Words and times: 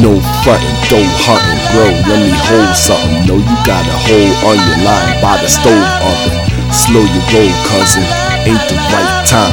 No 0.00 0.16
frontin', 0.40 0.72
dough 0.88 1.04
hunting, 1.28 1.60
bro. 1.76 1.84
Let 2.08 2.24
me 2.24 2.32
hold 2.32 2.72
something. 2.72 3.28
No, 3.28 3.36
you 3.36 3.56
got 3.68 3.84
a 3.84 3.96
hole 4.08 4.32
on 4.48 4.56
your 4.56 4.80
line 4.80 5.20
by 5.20 5.36
the 5.36 5.48
stove 5.48 5.76
oven. 6.00 6.40
Slow 6.72 7.04
your 7.04 7.26
roll, 7.28 7.52
cousin. 7.68 8.04
Ain't 8.48 8.64
the 8.72 8.80
right 8.88 9.20
time. 9.28 9.52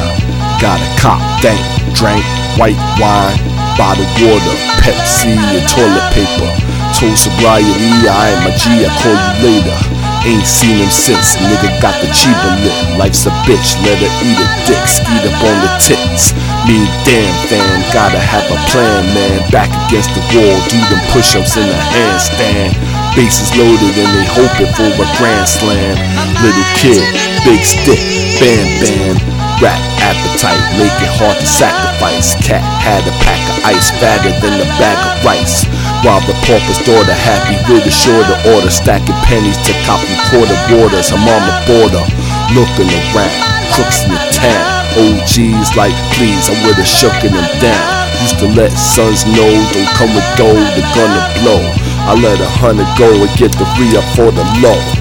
Got 0.56 0.80
a 0.80 0.88
cop, 0.96 1.20
thank, 1.44 1.60
drank 1.92 2.24
white 2.56 2.80
wine, 2.96 3.36
bottled 3.76 4.08
water, 4.24 4.56
Pepsi, 4.80 5.36
and 5.36 5.62
toilet 5.68 6.08
paper. 6.16 6.50
Told 6.96 7.14
sobriety, 7.14 8.08
I 8.08 8.32
am 8.32 8.48
a 8.48 8.52
G, 8.56 8.82
I 8.82 8.90
call 9.04 9.14
you 9.14 9.34
later. 9.44 9.97
Ain't 10.26 10.46
seen 10.46 10.76
him 10.76 10.90
since, 10.90 11.36
nigga 11.38 11.70
got 11.80 11.94
the 12.02 12.08
chiba 12.10 12.50
lit. 12.62 12.98
Life's 12.98 13.26
a 13.26 13.32
bitch, 13.46 13.78
let 13.86 13.98
her 14.02 14.12
eat 14.26 14.38
a 14.38 14.48
dick, 14.66 14.82
skeet 14.88 15.24
up 15.24 15.38
on 15.40 15.56
the 15.62 15.70
tits. 15.78 16.34
Me 16.66 16.84
damn 17.06 17.32
fan, 17.48 17.80
gotta 17.94 18.18
have 18.18 18.44
a 18.50 18.58
plan, 18.68 19.06
man. 19.14 19.38
Back 19.50 19.70
against 19.88 20.10
the 20.12 20.22
wall, 20.34 20.56
do 20.68 20.78
them 20.90 21.00
push 21.14 21.36
ups 21.36 21.56
in 21.56 21.64
a 21.64 21.80
handstand. 21.94 22.74
Bases 23.16 23.54
loaded 23.56 23.94
and 23.96 24.10
they 24.12 24.26
hoping 24.28 24.72
for 24.74 24.90
a 24.90 25.08
grand 25.16 25.48
slam. 25.48 25.96
Little 26.42 26.68
kid, 26.76 27.02
big 27.46 27.62
stick, 27.64 28.00
bam 28.38 28.66
bam. 28.82 29.37
Rap 29.58 29.82
appetite, 29.98 30.62
make 30.78 30.94
it 31.02 31.10
hard 31.18 31.34
to 31.34 31.48
sacrifice. 31.48 32.38
Cat 32.46 32.62
had 32.78 33.02
a 33.02 33.14
pack 33.26 33.42
of 33.50 33.58
ice 33.66 33.90
fatter 33.98 34.30
than 34.38 34.54
a 34.54 34.68
bag 34.78 34.94
of 35.02 35.18
rice. 35.26 35.66
While 36.06 36.22
the 36.30 36.38
pauper's 36.46 36.78
daughter 36.86 37.10
happy 37.10 37.58
with 37.66 37.82
a 37.82 37.90
shorter 37.90 38.38
order, 38.54 38.70
stacking 38.70 39.18
pennies 39.26 39.58
to 39.66 39.74
cop 39.82 39.98
from 39.98 40.14
quarter 40.30 40.54
waters. 40.70 41.10
Her 41.10 41.18
mama 41.18 41.58
border, 41.66 42.06
looking 42.54 42.86
around, 43.10 43.34
crooks 43.74 44.06
in 44.06 44.14
the 44.14 44.22
town. 44.30 44.62
OGs 44.94 45.74
like, 45.74 45.98
please, 46.14 46.46
I'm 46.46 46.62
would've 46.62 46.86
shooken 46.86 47.34
them 47.34 47.50
down. 47.58 47.86
Used 48.22 48.38
to 48.38 48.48
let 48.54 48.70
sons 48.70 49.26
know, 49.26 49.50
don't 49.74 49.90
come 49.98 50.14
with 50.14 50.26
they're 50.38 50.94
gonna 50.94 51.24
blow. 51.42 51.62
I 52.06 52.14
let 52.14 52.38
a 52.38 52.46
hundred 52.46 52.86
go 52.94 53.10
and 53.10 53.32
get 53.34 53.50
the 53.58 53.66
re 53.74 53.90
up 53.98 54.06
for 54.14 54.30
the 54.30 54.46
low. 54.62 54.97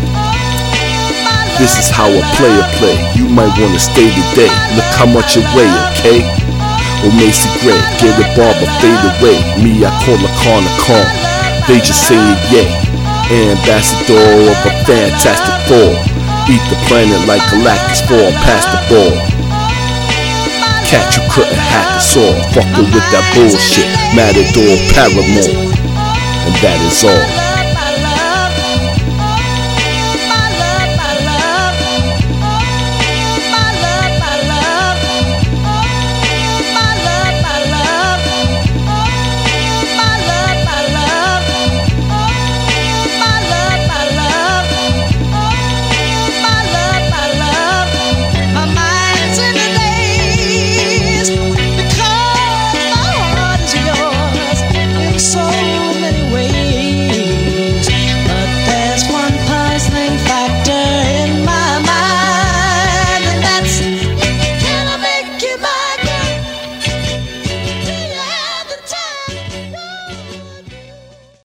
This 1.57 1.73
is 1.81 1.89
how 1.89 2.05
a 2.05 2.21
player 2.37 2.61
play. 2.77 2.93
You 3.17 3.25
might 3.25 3.49
wanna 3.57 3.81
stay 3.81 4.13
today. 4.13 4.53
Look 4.77 4.89
how 4.93 5.09
much 5.09 5.33
you 5.33 5.41
weigh, 5.57 5.73
okay? 5.89 6.21
Or 7.01 7.09
Macy 7.17 7.49
Gray, 7.65 7.81
get 7.97 8.13
a 8.13 8.25
barber, 8.37 8.69
fade 8.77 9.01
away. 9.17 9.41
Me, 9.57 9.81
I 9.81 9.89
call 10.05 10.21
a 10.21 10.31
corner 10.45 10.69
con. 10.85 11.01
They 11.65 11.81
just 11.81 12.05
say 12.05 12.13
it, 12.13 12.41
yay. 12.53 12.69
Ambassador 13.33 14.21
of 14.53 14.69
a 14.69 14.73
fantastic 14.85 15.57
fall. 15.65 15.97
Eat 16.45 16.61
the 16.69 16.77
planet 16.85 17.25
like 17.25 17.41
Galactus 17.49 18.05
fall 18.05 18.31
past 18.45 18.69
the 18.69 18.79
ball. 18.93 19.17
Catch 20.85 21.17
you 21.17 21.23
couldn't 21.33 21.57
hack 21.57 21.97
us 21.97 22.15
all. 22.15 22.37
Fucking 22.53 22.93
with 22.93 23.07
that 23.09 23.25
bullshit. 23.33 23.89
Matador 24.13 24.77
Paramore. 24.93 25.73
And 26.45 26.55
that 26.61 26.79
is 26.85 27.03
all. 27.03 27.46